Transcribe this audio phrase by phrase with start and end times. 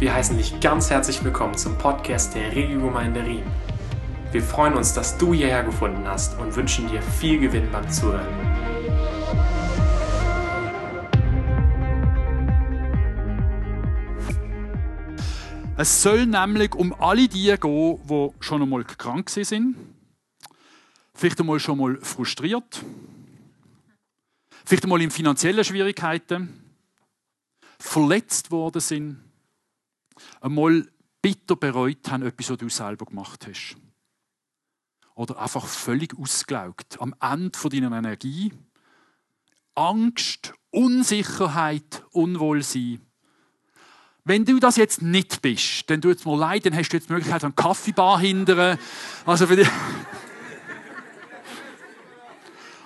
[0.00, 3.44] Wir heißen dich ganz herzlich willkommen zum Podcast der Regiogemeinde Riem.
[4.32, 8.26] Wir freuen uns, dass du hierher gefunden hast und wünschen dir viel Gewinn beim Zuhören.
[15.76, 19.76] Es soll nämlich um alle die gehen, die schon einmal krank sind,
[21.12, 22.82] vielleicht einmal schon mal frustriert,
[24.64, 26.72] vielleicht einmal in finanziellen Schwierigkeiten,
[27.78, 29.29] verletzt worden sind
[30.40, 30.88] einmal
[31.22, 33.76] bitter bereut haben, etwas, was du selber gemacht hast.
[35.14, 37.00] Oder einfach völlig ausgelaugt.
[37.00, 38.52] Am Ende deiner Energie.
[39.74, 43.00] Angst, Unsicherheit, Unwohlsein.
[44.24, 47.08] Wenn du das jetzt nicht bist, dann tut es mir leid, dann hast du jetzt
[47.08, 48.78] die Möglichkeit, eine Kaffeebar hindern.
[49.26, 49.66] Also für die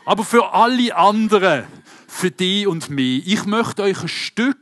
[0.04, 1.64] Aber für alle anderen,
[2.06, 4.58] für dich und mich, ich möchte euch ein Stück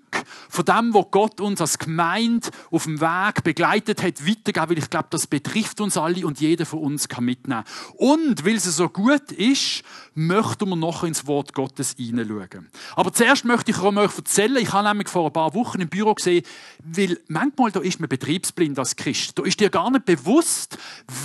[0.52, 4.90] von dem, was Gott uns als Gemeinde auf dem Weg begleitet hat, weitergeben, weil ich
[4.90, 7.64] glaube, das betrifft uns alle und jeder von uns kann mitnehmen.
[7.94, 9.82] Und weil es so gut ist,
[10.14, 12.68] möchten wir noch ins Wort Gottes hineinschauen.
[12.96, 16.12] Aber zuerst möchte ich euch erzählen, ich habe nämlich vor ein paar Wochen im Büro
[16.14, 16.44] gesehen,
[16.84, 19.38] weil manchmal da ist man betriebsblind als Christ.
[19.38, 20.76] Da ist dir gar nicht bewusst,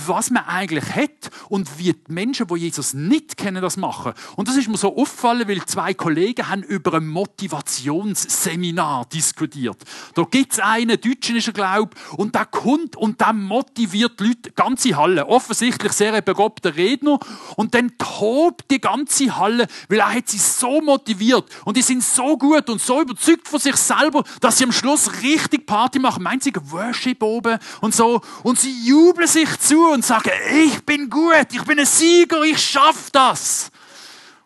[0.06, 4.14] was man eigentlich hat und wie die Menschen, die Jesus nicht kennen, das machen.
[4.36, 9.76] Und das ist mir so aufgefallen, weil zwei Kollegen haben über ein Motivationsseminar diskutiert.
[10.14, 14.28] Da gibt es einen, Deutschen ist er, glaube und der kommt und der motiviert die
[14.28, 15.26] Leute, ganze Halle.
[15.26, 17.18] Offensichtlich sehr begabter Redner.
[17.56, 21.44] Und dann tobt die ganze Halle, weil er hat sie so motiviert.
[21.64, 25.22] Und die sind so gut und so überzeugt von sich selber, dass sie am Schluss
[25.22, 26.22] richtig Party machen.
[26.22, 28.20] Meint sie Worship oben und so.
[28.42, 32.58] Und sie jubeln sich zu und sagen, ich bin gut, ich bin ein Sieger, ich
[32.58, 33.70] schaff das.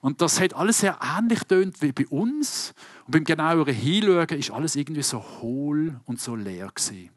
[0.02, 2.74] Und das hat alles sehr ähnlich tönt wie bei uns.
[3.06, 7.10] Und beim genaueren Hinschauen ist alles irgendwie so hohl und so leer gewesen.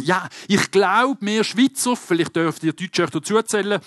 [0.00, 3.80] Ja, ich glaube, wir Schweizer, vielleicht dürft ihr Deutsche euch dazu erzählen,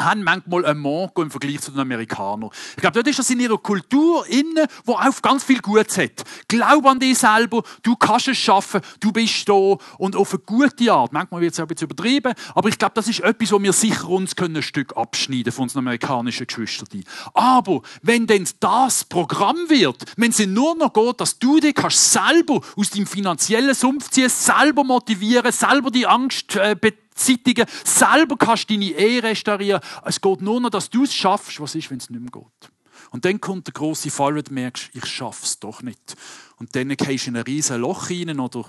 [0.00, 2.50] haben manchmal ein Mongo im Vergleich zu den Amerikanern.
[2.70, 6.24] Ich glaube, dort ist das in ihrer Kultur inne, wo auch ganz viel Gutes hat.
[6.48, 10.92] Glaub an dich selber, du kannst es schaffen, du bist da und auf eine gute
[10.92, 11.12] Art.
[11.12, 13.72] Manchmal wird es auch ein bisschen übertrieben, aber ich glaube, das ist etwas, wo wir
[13.72, 17.04] sicher uns ein Stück abschneiden von unseren amerikanischen Geschwistern.
[17.34, 22.12] Aber wenn denn das Programm wird, wenn es nur noch geht, dass du dich kannst
[22.12, 26.76] selber aus deinem finanziellen Sumpf ziehen, selber motivieren, selber die Angst äh,
[27.20, 27.66] Zeitungen.
[27.84, 29.80] Selber kannst du deine Ehe restaurieren.
[30.04, 31.60] Es geht nur noch, dass du es schaffst.
[31.60, 32.70] Was ist, wenn es nicht mehr geht?
[33.10, 36.16] Und dann kommt der große Fall, wo du merkst, ich schaffe es doch nicht.
[36.56, 38.64] Und dann gehst du in ein riesiges Loch rein oder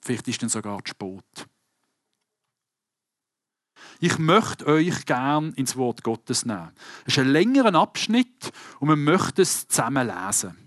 [0.00, 1.46] vielleicht ist dann sogar zu spät.
[4.00, 6.72] Ich möchte euch gern ins Wort Gottes nehmen.
[7.06, 10.65] Es ist ein längerer Abschnitt und wir möchten es zusammen lesen.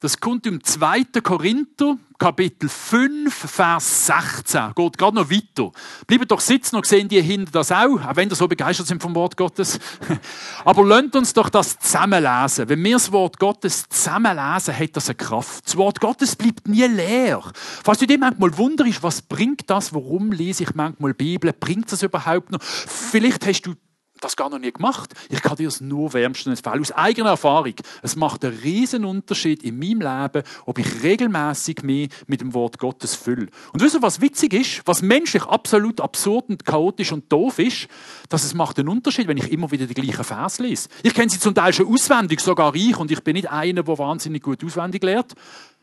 [0.00, 1.06] Das kommt im 2.
[1.24, 4.72] Korinther, Kapitel 5, Vers 16.
[4.76, 5.72] Geht gerade noch weiter.
[6.06, 9.02] Bleibt doch sitzen und sehen die hinter das auch, auch wenn ihr so begeistert sind
[9.02, 9.80] vom Wort Gottes.
[10.64, 12.68] Aber lasst uns doch das zusammenlesen.
[12.68, 15.66] Wenn wir das Wort Gottes zusammenlesen, hat das eine Kraft.
[15.66, 17.42] Das Wort Gottes bleibt nie leer.
[17.82, 22.04] Falls du dir manchmal wunderst, was bringt das, warum lese ich manchmal Bibel, bringt das
[22.04, 22.62] überhaupt noch?
[22.62, 23.74] Vielleicht hast du
[24.20, 25.14] das gar noch nie gemacht.
[25.28, 27.74] Ich kann dir es nur wärmstens empfehlen, aus eigener Erfahrung.
[28.02, 32.78] Es macht einen riesen Unterschied in meinem Leben, ob ich regelmäßig mich mit dem Wort
[32.78, 33.48] Gottes fülle.
[33.72, 34.82] Und wisst ihr, was witzig ist?
[34.86, 37.88] Was menschlich absolut absurd und chaotisch und doof ist,
[38.28, 40.88] dass es macht einen Unterschied, wenn ich immer wieder die gleichen Vers lese.
[41.02, 43.98] Ich kenne sie zum Teil schon auswendig, sogar ich, und ich bin nicht einer, der
[43.98, 45.34] wahnsinnig gut auswendig lehrt.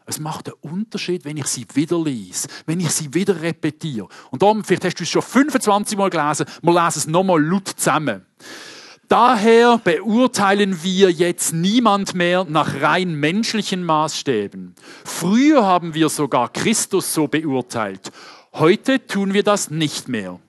[0.05, 4.07] Es macht einen Unterschied, wenn ich sie wieder lese, wenn ich sie wieder repetiere.
[4.29, 7.67] Und darum, vielleicht hast du es schon 25 Mal gelesen, wir lesen es nochmal laut
[7.67, 8.25] zusammen.
[9.07, 14.73] Daher beurteilen wir jetzt niemand mehr nach rein menschlichen Maßstäben.
[15.03, 18.11] Früher haben wir sogar Christus so beurteilt.
[18.53, 20.39] Heute tun wir das nicht mehr.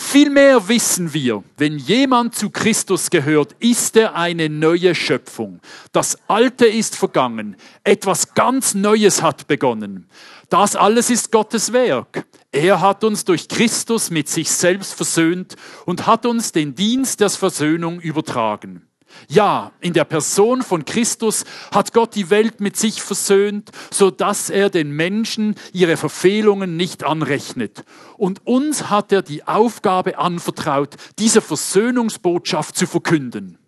[0.00, 5.58] Vielmehr wissen wir, wenn jemand zu Christus gehört, ist er eine neue Schöpfung.
[5.90, 10.08] Das Alte ist vergangen, etwas ganz Neues hat begonnen.
[10.50, 12.26] Das alles ist Gottes Werk.
[12.52, 17.30] Er hat uns durch Christus mit sich selbst versöhnt und hat uns den Dienst der
[17.30, 18.86] Versöhnung übertragen.
[19.28, 24.50] Ja, in der Person von Christus hat Gott die Welt mit sich versöhnt, so dass
[24.50, 27.84] er den Menschen ihre Verfehlungen nicht anrechnet.
[28.16, 33.58] Und uns hat er die Aufgabe anvertraut, diese Versöhnungsbotschaft zu verkünden.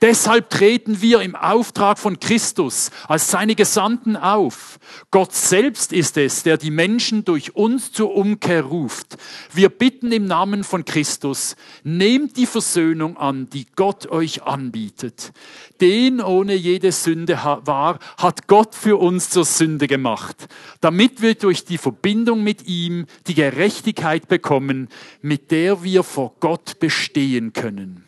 [0.00, 4.78] Deshalb treten wir im Auftrag von Christus als seine Gesandten auf.
[5.10, 9.16] Gott selbst ist es, der die Menschen durch uns zur Umkehr ruft.
[9.52, 15.32] Wir bitten im Namen von Christus, nehmt die Versöhnung an, die Gott euch anbietet.
[15.80, 20.48] Den ohne jede Sünde war, hat Gott für uns zur Sünde gemacht,
[20.80, 24.88] damit wir durch die Verbindung mit ihm die Gerechtigkeit bekommen,
[25.20, 28.04] mit der wir vor Gott bestehen können.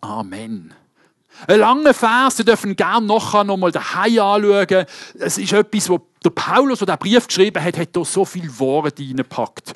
[0.00, 0.74] Amen.
[1.46, 4.86] Ein langer Vers, Sie dürfen gerne nachher noch mal daheim anschauen.
[5.18, 8.58] Es ist etwas, wo der Paulus, der den Brief geschrieben hat, hat da so viel
[8.58, 9.72] Worte reingepackt.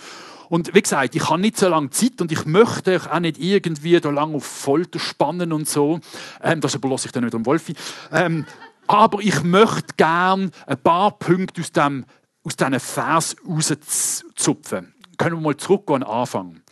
[0.49, 3.39] Und wie gesagt, ich habe nicht so lange Zeit und ich möchte euch auch nicht
[3.39, 6.01] irgendwie da lang auf Folter spannen und so.
[6.43, 7.75] Ähm, das überlasse ich dann wieder dem Wolfi.
[8.11, 8.47] Ähm,
[8.89, 12.05] aber ich möchte gern ein paar Punkte aus, dem,
[12.43, 14.93] aus diesen Vers rauszupfen.
[15.17, 16.63] Können wir mal zurückgehen an den Anfang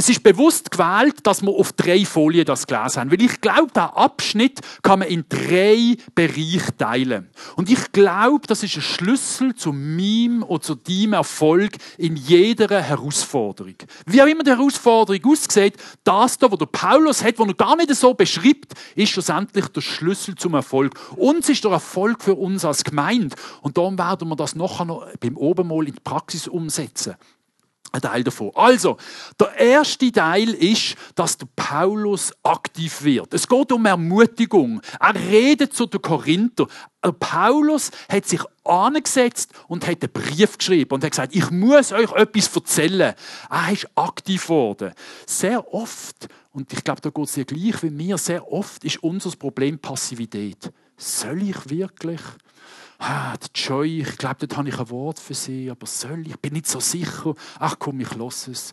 [0.00, 3.10] es ist bewusst gewählt, dass wir auf drei Folien das gelesen haben.
[3.10, 7.28] Weil ich glaube, der Abschnitt kann man in drei Bereiche teilen.
[7.56, 12.80] Und ich glaube, das ist ein Schlüssel zu meinem oder zu deinem Erfolg in jeder
[12.80, 13.74] Herausforderung.
[14.06, 17.76] Wie auch immer die Herausforderung aussieht, das da, wo der Paulus hat, wo er gar
[17.76, 20.98] nicht so beschreibt, ist schlussendlich der Schlüssel zum Erfolg.
[21.16, 23.36] Uns ist der Erfolg für uns als Gemeinde.
[23.60, 27.16] Und darum werden wir das nachher noch beim Obermol in die Praxis umsetzen
[27.92, 28.50] ein Teil davon.
[28.54, 28.96] Also,
[29.38, 33.34] der erste Teil ist, dass der Paulus aktiv wird.
[33.34, 34.80] Es geht um Ermutigung.
[34.98, 36.66] Er redet zu den Korinther.
[37.04, 41.92] Der Paulus hat sich angesetzt und hat einen Brief geschrieben und hat gesagt, ich muss
[41.92, 43.14] euch etwas erzählen.
[43.50, 44.92] Er ist aktiv geworden.
[45.26, 49.02] Sehr oft, und ich glaube, da geht es dir gleich wie mir, sehr oft ist
[49.02, 50.70] unser Problem Passivität.
[50.96, 52.20] Soll ich wirklich?
[53.00, 56.28] Ah, Joy, ich glaube, dort habe ich ein Wort für sie, aber soll ich?
[56.28, 57.34] Ich bin nicht so sicher.
[57.58, 58.72] Ach komm, ich lasse es.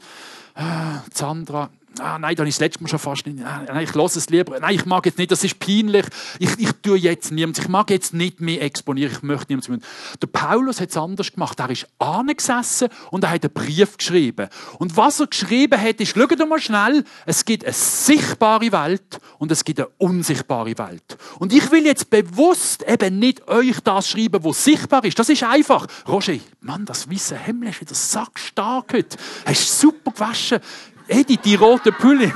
[0.53, 3.83] Ah, Sandra, ah, nein, da habe ich das letzte Mal schon fast nicht, ah, nein,
[3.83, 6.05] ich lasse es lieber, nein, ich mag jetzt nicht, das ist peinlich,
[6.39, 9.83] ich, ich tue jetzt niemand, ich mag jetzt nicht mehr exponieren, ich möchte niemand.
[10.21, 14.47] Der Paulus hat es anders gemacht, er ist angesessen und er hat einen Brief geschrieben.
[14.79, 19.51] Und was er geschrieben hat, ist, schaut mal schnell, es gibt eine sichtbare Welt und
[19.51, 21.17] es gibt eine unsichtbare Welt.
[21.39, 25.17] Und ich will jetzt bewusst eben nicht euch das schreiben, was sichtbar ist.
[25.19, 25.87] Das ist einfach.
[26.07, 29.17] Roger, Mann, das weiße Hemd ist wieder sackstark heute.
[29.45, 30.59] Hast super gewaschen.
[31.07, 32.33] Edi, die rote Pülle.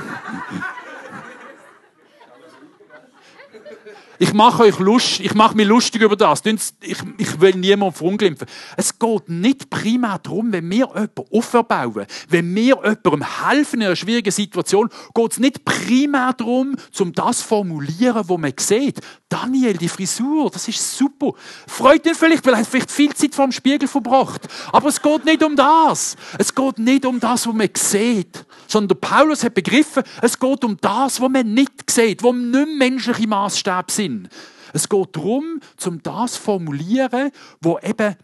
[4.22, 6.42] Ich mache euch Lust, ich mache mich lustig über das.
[6.80, 8.46] Ich, ich will niemanden verunglimpfen.
[8.76, 13.96] Es geht nicht primär darum, wenn wir jemanden auferbauen, wenn wir jemandem helfen in einer
[13.96, 19.00] schwierigen Situation, geht es nicht primär darum, um das zu formulieren, was man sieht.
[19.28, 21.32] Daniel, die Frisur, das ist super.
[21.66, 24.46] Freut ihn vielleicht, weil er vielleicht viel Zeit vor dem Spiegel verbracht.
[24.70, 26.14] Aber es geht nicht um das.
[26.38, 28.44] Es geht nicht um das, was man sieht.
[28.72, 33.28] Sondern Paulus hat begriffen, es geht um das, was man nicht sieht, wo nicht menschliche
[33.28, 34.30] Maßstäbe sind.
[34.72, 38.16] Es geht darum, zum das zu formulieren, wo eben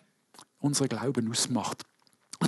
[0.59, 1.83] unser Glauben ausmacht.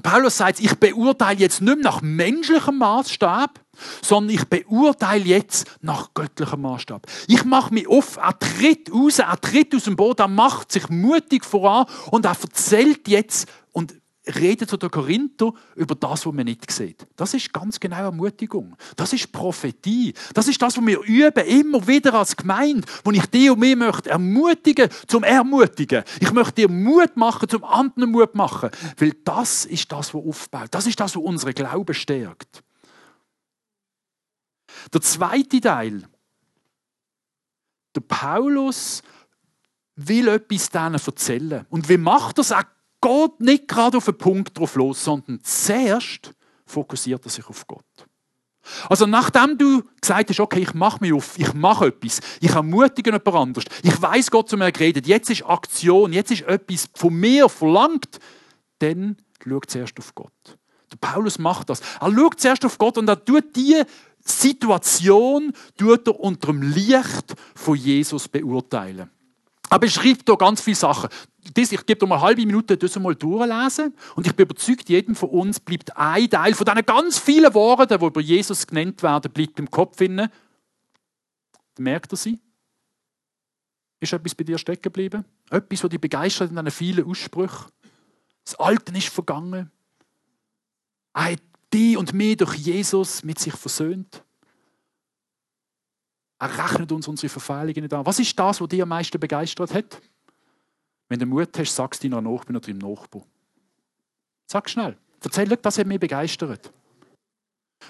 [0.03, 3.61] Paulus sagt, ich beurteile jetzt nicht mehr nach menschlichem Maßstab,
[4.01, 7.07] sondern ich beurteile jetzt nach göttlichem Maßstab.
[7.27, 10.89] Ich mache mich auf, er tritt raus, er tritt aus dem Boot, er macht sich
[10.89, 16.45] mutig voran und er erzählt jetzt und redet zu den Korinther über das, was man
[16.45, 17.07] nicht sieht.
[17.17, 18.77] Das ist ganz genau Ermutigung.
[18.97, 20.13] Das ist Prophetie.
[20.35, 23.77] Das ist das, was wir üben, immer wieder als Gemeinde, wo ich dir und mich
[23.77, 26.05] möchte ermutigen zum Ermutigen.
[26.21, 28.71] Ich möchte dir Mut machen, zum anderen Mut machen.
[28.99, 30.69] Weil das ist das, was aufbaut.
[30.71, 32.63] Das ist das, was unsere Glaube stärkt.
[34.93, 36.07] Der zweite Teil.
[37.95, 39.03] Der Paulus
[39.97, 41.67] will etwas denen erzählen.
[41.71, 42.51] Und wie macht er es?
[42.51, 42.67] Er
[43.01, 46.33] geht nicht gerade auf den Punkt drauf los, sondern zuerst
[46.67, 47.85] fokussiert er sich auf Gott.
[48.89, 53.11] Also nachdem du gesagt hast, okay, ich mache mich auf, ich mache etwas, ich ermutige
[53.11, 57.15] jemand anders, ich weiß Gott zu mir geredet, jetzt ist Aktion, jetzt ist etwas von
[57.15, 58.19] mir verlangt,
[58.79, 60.59] dann schau zuerst auf Gott.
[60.93, 61.81] Der Paulus macht das.
[62.01, 63.83] Er schaut zuerst auf Gott und er tut die
[64.25, 69.11] Situation tut er unter dem Licht von Jesus beurteilen.
[69.71, 71.09] Er beschreibt hier ganz viele Sachen.
[71.55, 74.89] Das, ich gebe dir mal eine halbe Minute das mal durchlesen und ich bin überzeugt,
[74.89, 79.03] jedem von uns bleibt ein Teil von diesen ganz vielen Worten, die über Jesus genannt
[79.03, 80.31] werden, bleibt im Kopf inne.
[81.79, 82.39] Merkt er sie?
[84.01, 85.25] Ist etwas bei dir stecken geblieben?
[85.51, 87.71] Etwas, was dich begeistert in diesen vielen Aussprüchen?
[88.45, 89.71] Das Alte ist vergangen.
[91.15, 91.43] Er hat
[91.73, 94.23] die und mich durch Jesus mit sich versöhnt.
[96.39, 98.07] Er rechnet uns unsere Verfehlungen nicht an.
[98.07, 100.01] Was ist das, was dich am meisten begeistert hat?
[101.11, 103.23] Wenn du Mut hast, sagst du deiner Nachbarn oder deinem Nachbar.
[104.47, 104.97] Sag schnell.
[105.23, 106.73] Erzähl, das hat mich begeistert.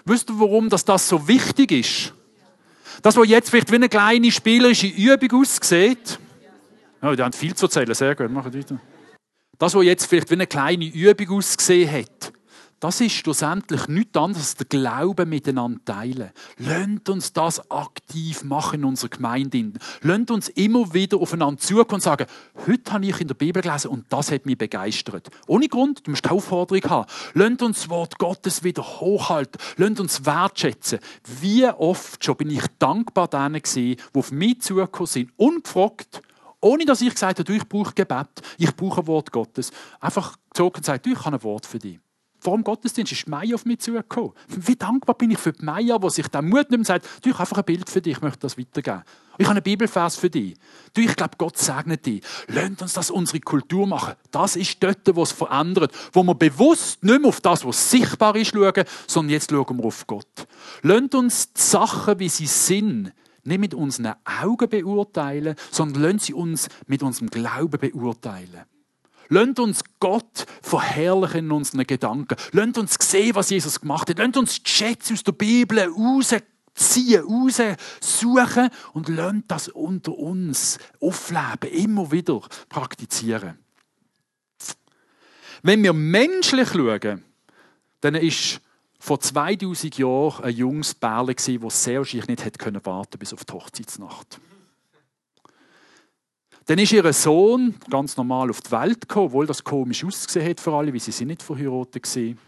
[0.07, 2.15] Wisst ihr, warum das, das so wichtig ist?
[3.03, 6.19] Das, was jetzt vielleicht wie eine kleine spielerische Übung aussieht.
[7.03, 8.81] Oh, die haben viel zu erzählen, sehr gut, machen weiter.
[9.59, 12.33] Das, was jetzt vielleicht wie eine kleine Übung ausgesehen hat,
[12.81, 16.31] das ist schlussendlich nichts anderes als der Glaube miteinander teilen.
[16.57, 19.73] Lasst uns das aktiv machen in unserer Gemeinde.
[20.01, 22.27] Lasst uns immer wieder aufeinander zukommen und sagen,
[22.67, 25.29] heute habe ich in der Bibel gelesen und das hat mich begeistert.
[25.47, 27.11] Ohne Grund, du musst keine Aufforderung haben.
[27.35, 29.61] Lasst uns das Wort Gottes wieder hochhalten.
[29.77, 31.01] Lasst uns wertschätzen.
[31.41, 36.23] Wie oft schon bin ich dankbar denen gewesen, die auf mich zugekommen sind, ungefragt,
[36.63, 39.71] ohne dass ich gesagt habe, ich brauche Gebet, ich brauche ein Wort Gottes.
[40.01, 41.99] Einfach gezogen und gesagt, ich habe ein Wort für dich
[42.41, 44.33] vor dem Gottesdienst ist Maya auf mich zugekommen.
[44.49, 47.29] Wie dankbar bin ich für die Maya, die sich den Mut nimmt und sagt, du,
[47.29, 49.03] ich habe einfach ein Bild für dich, ich möchte das weitergeben.
[49.39, 50.55] Ich habe einen Bibelvers für dich.
[50.93, 52.23] Du, ich glaube, Gott segnet dich.
[52.49, 54.15] Lasst uns das unsere Kultur machen.
[54.31, 55.95] Das ist dort, wo es verändert.
[56.13, 59.85] Wo wir bewusst nicht mehr auf das, was sichtbar ist, schauen, sondern jetzt schauen wir
[59.87, 60.47] auf Gott.
[60.83, 63.13] Lasst uns die Sachen, wie sie sind,
[63.45, 68.65] nicht mit unseren Augen beurteilen, sondern lasst sie uns mit unserem Glauben beurteilen.
[69.31, 72.37] Lasst uns Gott verherrlichen in unseren Gedanken.
[72.51, 74.19] Lasst uns sehen, was Jesus gemacht hat.
[74.19, 81.71] Lasst uns die Schätze aus der Bibel rausziehen, raussuchen und lasst das unter uns aufleben,
[81.71, 83.59] immer wieder praktizieren.
[85.63, 87.23] Wenn wir menschlich schauen,
[88.01, 88.61] dann ist
[88.99, 91.45] vor 2000 Jahren ein junges Bärle, das
[91.85, 94.41] sehr wahrscheinlich nicht hätte warten bis auf die Hochzeitsnacht.
[96.67, 100.61] Dann ist ihr Sohn ganz normal auf die Welt gekommen, obwohl das komisch ausgesehen hat
[100.61, 102.39] für alle, weil sie sind nicht verheiratet waren.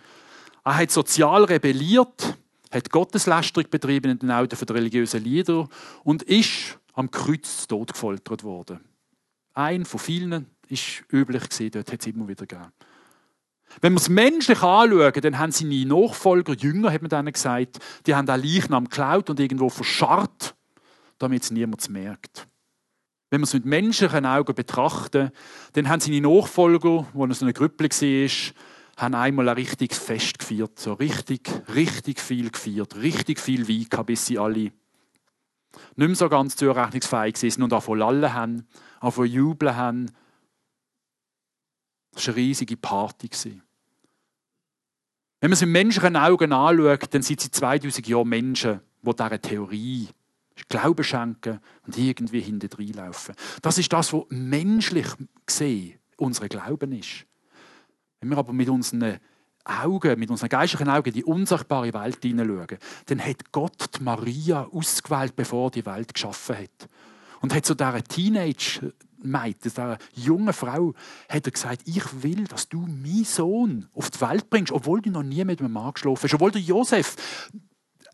[0.65, 2.37] Er hat sozial rebelliert,
[2.71, 5.69] hat Gotteslästerung betrieben in den Augen der religiösen Lieder
[6.05, 8.81] und ist am Kreuz tot gefoltert worden.
[9.55, 12.73] Ein von vielen ist üblich gewesen, dort hat es immer wieder gegeben.
[13.81, 18.15] Wenn wir es menschlich anschauen, dann haben seine Nachfolger, Jünger, hat man denen gesagt, die
[18.15, 20.55] haben den Leichnam geklaut und irgendwo verscharrt,
[21.19, 22.47] damit es niemand merkt.
[23.33, 25.31] Wenn wir es mit menschlichen Augen betrachten,
[25.73, 28.55] dann haben seine Nachfolger, wo er so eine Grüppel war,
[28.99, 30.79] haben einmal ein richtiges Fest gefeiert.
[30.79, 32.95] So richtig, richtig viel gefeiert.
[32.97, 34.75] Richtig viel Wein gehabt, bis sie alle nicht
[35.97, 38.67] mehr so ganz zurechnungsfähig sind und auch von lallen haben,
[39.01, 40.11] von jubeln haben.
[42.13, 43.31] Das war eine riesige Party.
[45.41, 49.41] Wenn man es mit menschlichen Augen anschaut, dann sind sie 2000 Jahre Menschen, die dieser
[49.41, 50.09] Theorie
[50.69, 53.35] Glauben schenken und irgendwie hinten reinlaufen.
[53.63, 55.07] Das ist das, was menschlich
[55.47, 57.27] gesehen unser Glauben ist.
[58.21, 59.19] Wenn wir aber mit unseren
[59.65, 65.37] Augen, mit unseren geistlichen Augen in die unsichtbare Welt hineinschauen, dann hat Gott Maria ausgewählt,
[65.37, 66.89] bevor er die Welt geschaffen hat.
[67.41, 68.93] Und hat zu dieser Teenage
[69.25, 70.95] Meid, dieser jungen Frau,
[71.29, 75.11] hat er gesagt, ich will, dass du meinen Sohn auf die Welt bringst, obwohl du
[75.11, 77.17] noch nie mit einem Mann geschlafen hast, obwohl der Josef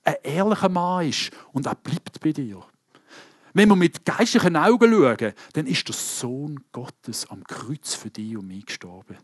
[0.09, 2.63] ein ehrlicher Mann ist und er bleibt bei dir.
[3.53, 8.37] Wenn wir mit geistlichen Augen schauen, dann ist der Sohn Gottes am Kreuz für dich
[8.37, 9.17] und mich gestorben.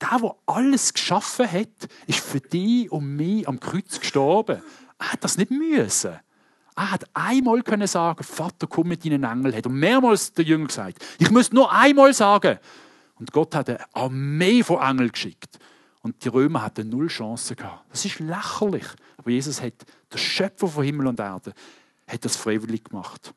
[0.00, 4.62] Der, der alles geschaffen hat, ist für dich und mich am Kreuz gestorben.
[4.98, 6.18] Er hat das nicht müssen.
[6.76, 9.54] Er hat einmal können sagen, Vater, komm mit deinen Engeln.
[9.54, 11.04] Hat er mehrmals der Jünger gesagt.
[11.18, 12.58] Ich muss nur einmal sagen.
[13.16, 15.58] Und Gott hat eine Armee von Engeln geschickt.
[16.02, 17.84] Und die Römer hatten null Chancen gehabt.
[17.90, 18.86] Das ist lächerlich.
[19.20, 19.74] Aber Jesus hat,
[20.10, 21.52] der Schöpfer von Himmel und Erde,
[22.08, 23.34] hat das freiwillig gemacht.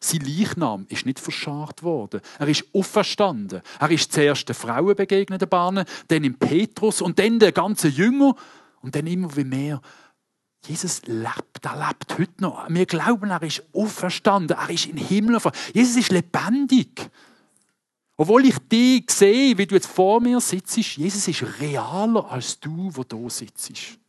[0.00, 2.20] Sein Leichnam ist nicht verscharrt worden.
[2.40, 3.62] Er ist auferstanden.
[3.78, 7.92] Er ist zuerst den Frauen begegnet, den Bahnen, dann im Petrus und dann den ganzen
[7.92, 8.34] Jünger
[8.82, 9.80] und dann immer wie mehr.
[10.66, 12.68] Jesus lebt, er lebt heute noch.
[12.68, 15.38] Wir glauben, er ist auferstanden, er ist im Himmel.
[15.72, 17.08] Jesus ist lebendig.
[18.16, 22.90] Obwohl ich dich sehe, wie du jetzt vor mir sitzt, Jesus ist realer als du,
[22.92, 24.00] wo du sitzt.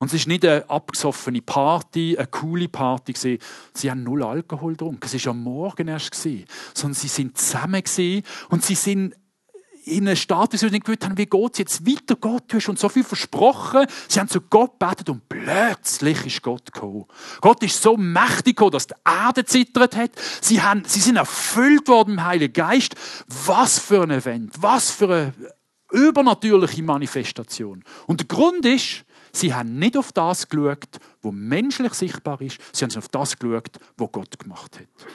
[0.00, 3.38] Und es ist nicht eine abgesoffene Party, eine coole Party.
[3.74, 5.00] Sie haben null Alkohol getrunken.
[5.04, 6.14] Es war am Morgen erst.
[6.14, 7.82] Sondern sie sind zusammen
[8.50, 9.14] und sie sind
[9.84, 12.14] in einem Status, wo sie nicht gewusst haben, wie geht es jetzt weiter?
[12.16, 13.86] Gott, du hast uns so viel versprochen.
[14.06, 17.06] Sie haben zu Gott gebetet und plötzlich ist Gott gekommen.
[17.40, 20.10] Gott ist so mächtig gekommen, dass die Erde zittert hat.
[20.40, 22.94] Sie, haben, sie sind erfüllt worden im Heiligen Geist.
[23.46, 25.32] Was für ein Event, was für eine
[25.90, 27.82] übernatürliche Manifestation.
[28.06, 32.84] Und der Grund ist, sie haben nicht auf das geschaut, was menschlich sichtbar ist, sie
[32.84, 35.08] haben auf das geschaut, was Gott gemacht hat.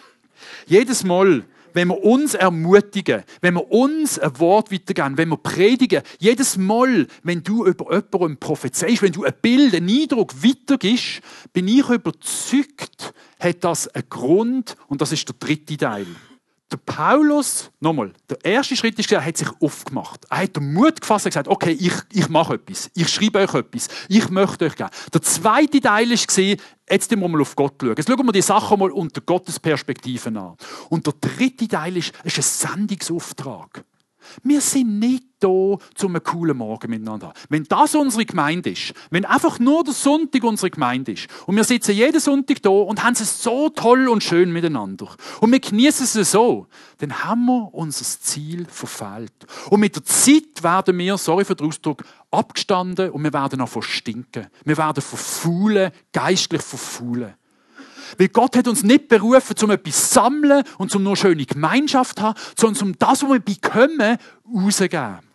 [0.68, 1.44] Jedes Mal,
[1.74, 7.08] wenn wir uns ermutigen, wenn wir uns ein Wort weitergeben, wenn wir predigen, jedes Mal,
[7.24, 13.14] wenn du über jemanden prophezeist, wenn du ein Bild, einen Eindruck weitergibst, bin ich überzeugt,
[13.40, 16.08] hat das einen Grund und das ist der dritte Teil.
[16.74, 20.26] Der Paulus, nochmal, der erste Schritt ist, er hat sich aufgemacht.
[20.30, 22.90] Er hat den Mut gefasst und gesagt, okay, ich, ich mache etwas.
[22.96, 23.88] Ich schreibe euch etwas.
[24.10, 24.90] Ich möchte euch geben.
[25.14, 27.94] Der zweite Teil gesehen, jetzt müssen wir mal auf Gott schauen.
[27.96, 30.56] Jetzt schauen wir die Sachen mal unter Gottes Perspektive an.
[30.90, 33.86] Und der dritte Teil ist, ist ein Sendungsauftrag.
[34.44, 37.40] Wir sind nicht da, um einen coolen Morgen miteinander haben.
[37.50, 41.64] Wenn das unsere Gemeinde ist, wenn einfach nur der Sonntag unsere Gemeinde ist und wir
[41.64, 45.10] sitzen jeden Sonntag da und haben es so toll und schön miteinander
[45.42, 46.68] und wir genießen es so,
[47.00, 49.34] dann haben wir unser Ziel verfehlt.
[49.70, 53.70] Und mit der Zeit werden wir, sorry für den Ausdruck, abgestanden und wir werden auch
[53.70, 54.48] verstinken.
[54.64, 57.34] Wir werden verfaulen, geistlich verfaulen.
[58.18, 62.18] Weil Gott hat uns nicht berufen, um etwas zu sammeln und um nur schöne Gemeinschaft
[62.18, 64.18] zu haben, sondern um das, was wir bekommen,
[64.54, 65.34] rauszugeben.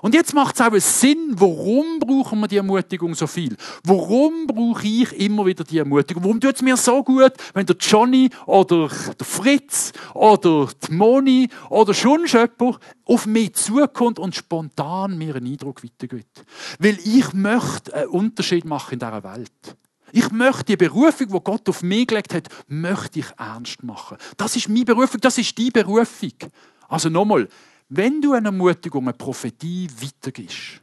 [0.00, 3.56] Und jetzt macht es auch Sinn, warum brauchen wir die Ermutigung so viel?
[3.84, 6.22] Warum brauche ich immer wieder die Ermutigung?
[6.22, 11.48] Warum tut es mir so gut, wenn der Johnny oder der Fritz oder die Moni
[11.68, 16.44] oder schon jemand auf mich zukommt und spontan mir einen Eindruck weitergibt?
[16.78, 19.76] Weil ich möchte einen Unterschied machen in dieser Welt.
[20.12, 24.16] Ich möchte die Berufung, die Gott auf mich gelegt hat, möchte ich ernst machen.
[24.36, 26.32] Das ist meine Berufung, das ist die Berufung.
[26.88, 27.48] Also nochmal,
[27.88, 30.82] wenn du eine Ermutigung, eine Prophetie weitergibst,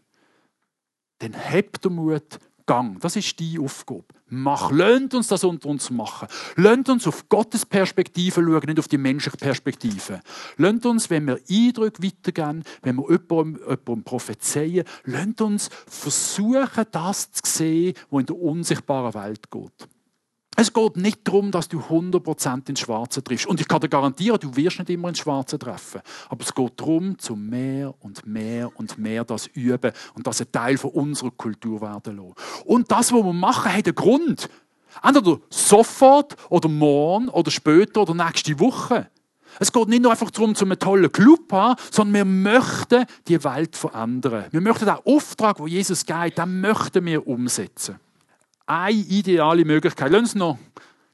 [1.19, 2.99] dann hab den Mut, Gang.
[2.99, 4.05] Das ist die Aufgabe.
[4.27, 4.71] Mach.
[4.71, 6.27] Lernt uns das unter uns machen.
[6.55, 10.19] Lernt uns auf Gottes Perspektive schauen, nicht auf die menschliche Perspektive.
[10.57, 17.31] Lernt uns, wenn wir Eindrücke weitergeben, wenn wir jemandem, jemandem prophezeien, lernt uns versuchen, das
[17.31, 19.89] zu sehen, was in der unsichtbaren Welt geht.
[20.57, 23.45] Es geht nicht darum, dass du 100% ins Schwarze triffst.
[23.45, 26.01] Und ich kann dir garantieren, du wirst nicht immer ins Schwarze treffen.
[26.29, 30.51] Aber es geht darum, zu mehr und mehr und mehr das üben und das ein
[30.51, 32.35] Teil von unserer Kultur werden lassen.
[32.63, 34.49] Und das, was wir machen, hat einen Grund.
[35.03, 39.09] Entweder sofort oder morgen oder später oder nächste Woche.
[39.59, 43.41] Es geht nicht nur einfach darum, zu einem tollen Club haben, sondern wir möchten die
[43.43, 44.45] Welt verändern.
[44.51, 47.99] Wir möchten den Auftrag, wo Jesus geht, den möchten wir umsetzen
[48.65, 50.11] eine ideale Möglichkeit.
[50.11, 50.57] Lass uns noch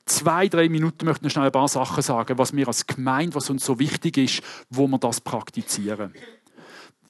[0.05, 3.65] zwei, drei Minuten möchten schnell ein paar Sachen sagen, was mir als Gemeinde, was uns
[3.65, 6.13] so wichtig ist, wo wir das praktizieren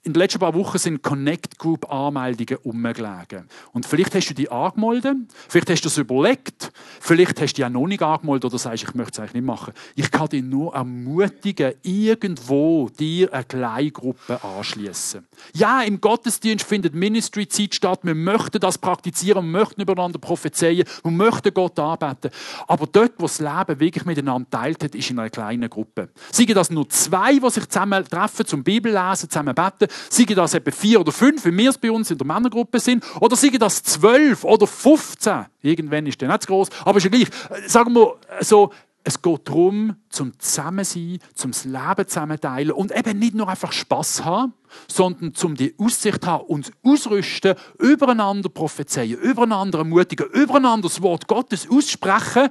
[0.03, 3.47] in den letzten paar Wochen sind Connect Group Anmeldungen umgelegen.
[3.71, 5.15] Und vielleicht hast du die angemeldet,
[5.47, 8.83] vielleicht hast du es überlegt, vielleicht hast du die auch noch nicht angemeldet oder sagst,
[8.83, 9.73] ich möchte es eigentlich nicht machen.
[9.95, 15.23] Ich kann dich nur ermutigen, irgendwo dir eine Kleingruppe anschließen.
[15.53, 17.99] Ja, im Gottesdienst findet Ministry-Zeit statt.
[18.01, 22.31] Wir möchten das praktizieren, wir möchten übereinander prophezeien, wir möchten Gott anbeten.
[22.67, 26.09] Aber dort, wo das Leben wirklich miteinander teilt hat, ist in einer kleinen Gruppe.
[26.31, 30.71] Seien das nur zwei, die sich zusammen treffen, zum Bibellesen, zusammen beten, Sei das etwa
[30.71, 33.83] vier oder fünf, wie wir es bei uns in der Männergruppe sind, oder sei das
[33.83, 35.45] zwölf oder 15.
[35.61, 37.27] Irgendwann ist der nicht zu groß, aber ist ja gleich.
[37.67, 38.71] Sagen wir so,
[39.03, 44.53] es geht darum, zum Zusammensein, zum Leben zusammenteilen und eben nicht nur einfach Spass haben,
[44.87, 51.67] sondern zum die Aussicht haben, uns ausrüsten, übereinander prophezeien, übereinander ermutigen, übereinander das Wort Gottes
[51.69, 52.49] aussprechen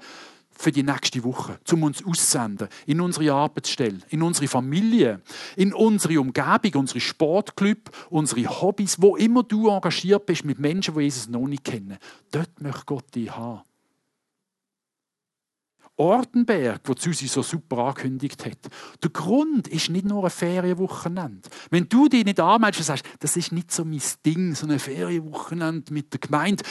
[0.60, 5.22] für die nächste Woche, um uns aussenden in unsere Arbeitsstelle, in unsere Familie,
[5.56, 11.00] in unsere Umgebung, unsere Sportclub, unsere Hobbys, wo immer du engagiert bist mit Menschen, die
[11.00, 11.96] Jesus noch nicht kennen.
[12.30, 13.62] Dort möchte Gott dich haben.
[15.96, 18.58] Ortenberg, wo Susi so super angekündigt hat.
[19.02, 21.48] Der Grund ist nicht nur ein Ferienwochenende.
[21.70, 24.78] Wenn du dich nicht anmeldest und sagst, das ist nicht so mein Ding, so ein
[24.78, 26.64] Ferienwochenende mit der Gemeinde,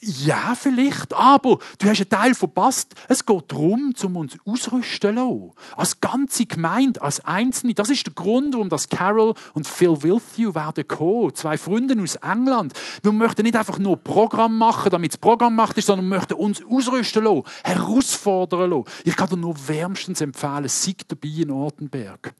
[0.00, 2.94] ja, vielleicht, aber du hast einen Teil verpasst.
[3.08, 7.74] Es geht darum, um uns ausrüsten zu Als ganze Gemeinde, als Einzelne.
[7.74, 11.34] Das ist der Grund, warum das Carol und Phil Wilthew werden kommen.
[11.34, 12.74] Zwei Freunde aus England.
[13.02, 16.64] Wir möchten nicht einfach nur Programm machen, damit es Programm macht, sondern wir möchten uns
[16.64, 18.84] ausrüsten lassen, herausfordern lassen.
[19.02, 22.34] Ich kann dir nur wärmstens empfehlen, sei dabei in Ortenberg.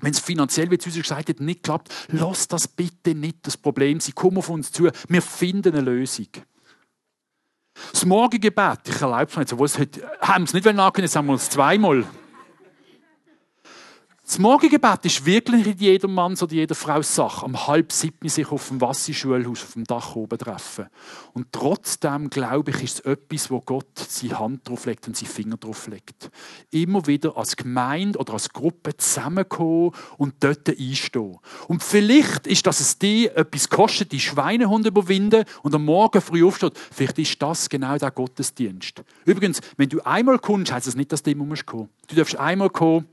[0.00, 4.00] Wenn es finanziell, wie uns gesagt hat, nicht klappt, lass das bitte nicht das Problem
[4.00, 4.12] sein.
[4.14, 4.88] Komm auf uns zu.
[5.08, 6.28] Wir finden eine Lösung.
[7.92, 11.16] Das Morgengebet, ich erlaube es jetzt, obwohl es heute, haben wir es nicht angekündigt, jetzt
[11.16, 12.04] haben wir es zweimal.
[14.26, 17.44] Das Morgengebet ist wirklich nicht jedermanns oder jeder Frau Sache.
[17.44, 20.86] Am halb sieben sich auf dem Wasserschulhaus auf dem Dach oben treffen.
[21.34, 25.28] Und trotzdem, glaube ich, ist es etwas, wo Gott seine Hand drauf legt und seine
[25.28, 26.30] Finger drauf legt.
[26.70, 31.36] Immer wieder als Gemeinde oder als Gruppe zusammenkommen und dort einstehen.
[31.68, 36.46] Und vielleicht ist das es dir etwas kostet, die Schweinehunde überwinden und am Morgen früh
[36.46, 36.78] aufsteht.
[36.90, 39.02] Vielleicht ist das genau der Gottesdienst.
[39.26, 42.10] Übrigens, wenn du einmal kommst, heißt es das nicht, dass du immer kommen musst.
[42.10, 43.06] Du darfst einmal kommen,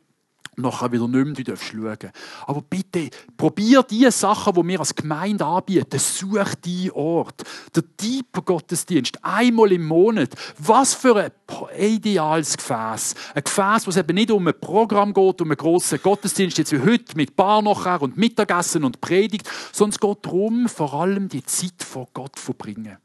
[0.61, 2.11] nachher wieder nicht mehr, schauen.
[2.47, 5.99] Aber bitte, probier die Sachen, die wir als Gemeinde anbieten.
[5.99, 7.43] Such die Ort.
[7.75, 10.29] Der Deeper Gottesdienst, einmal im Monat.
[10.57, 11.31] Was für ein
[11.77, 13.15] ideales Gefäß.
[13.35, 16.71] Ein Gefäß, wo es eben nicht um ein Programm geht, um einen grossen Gottesdienst, jetzt
[16.71, 21.29] wie heute, mit Bar nachher und Mittagessen und Predigt, sondern es geht darum, vor allem
[21.29, 22.97] die Zeit vor Gott zu verbringen.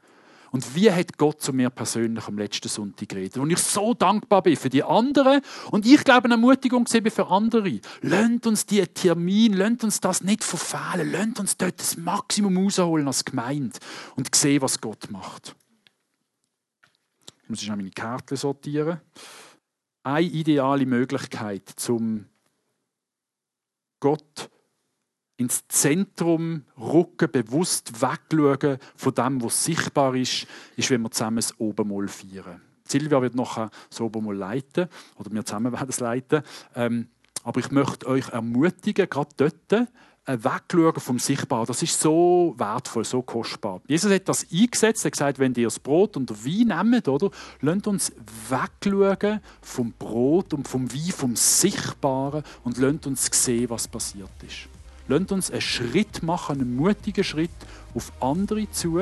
[0.51, 3.37] Und wie hat Gott zu mir persönlich am letzten Sonntag geredet?
[3.37, 7.79] Und ich so dankbar bin für die anderen und ich glaube eine Ermutigung für andere.
[8.01, 13.07] Lasst uns die Termin, lasst uns das nicht verfehlen, lasst uns dort das Maximum rausholen
[13.07, 13.77] als Gemeinde
[14.15, 15.55] und sehen, was Gott macht.
[17.43, 18.99] Ich muss ich meine Karte sortieren.
[20.03, 22.25] Eine ideale Möglichkeit, zum
[23.99, 24.49] Gott
[25.37, 31.59] ins Zentrum rücken, bewusst wegschauen von dem, was sichtbar ist, ist, wenn wir zusammen das
[31.59, 32.61] Obermoll feiern.
[32.83, 36.41] Silvia wird nachher das Obermoll leiten, oder wir zusammen werden es leiten.
[36.75, 37.07] Ähm,
[37.43, 39.71] aber ich möchte euch ermutigen, gerade dort,
[40.27, 41.65] äh, wegschauen vom Sichtbaren.
[41.65, 43.81] Das ist so wertvoll, so kostbar.
[43.87, 45.05] Jesus hat das eingesetzt.
[45.05, 48.11] Er hat gesagt, wenn ihr das Brot und den Wein nehmt, oder, lasst uns
[48.49, 54.67] wegschauen vom Brot und vom Wein, vom Sichtbaren und lasst uns sehen, was passiert ist.
[55.07, 57.49] Lasst uns einen Schritt machen, einen mutigen Schritt
[57.95, 59.01] auf andere zu.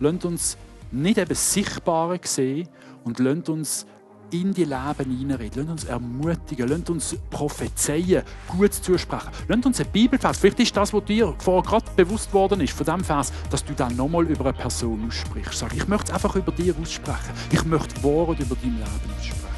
[0.00, 0.56] Lasst uns
[0.90, 2.68] nicht eben Sichtbare sehen
[3.04, 3.86] und lasst uns
[4.30, 5.66] in die Leben hineinreden.
[5.66, 9.28] Lasst uns ermutigen, lasst uns prophezeien, gut zusprechen.
[9.48, 12.86] Lasst uns einen Bibelvers, vielleicht ist das, was dir vorher gerade bewusst worden ist, von
[12.86, 15.58] dem Vers, dass du dann nochmal über eine Person aussprichst.
[15.58, 17.32] Sag, ich möchte es einfach über dir aussprechen.
[17.50, 19.57] Ich möchte Worte über dein Leben aussprechen.